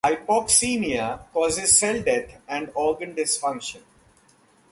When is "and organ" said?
2.47-3.13